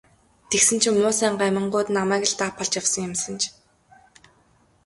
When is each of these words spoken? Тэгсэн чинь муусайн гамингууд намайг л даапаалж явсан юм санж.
Тэгсэн 0.49 0.77
чинь 0.81 0.97
муусайн 1.01 1.33
гамингууд 1.41 1.87
намайг 1.97 2.23
л 2.31 2.35
даапаалж 2.39 2.73
явсан 2.79 3.01
юм 3.09 3.15
санж. 3.21 3.41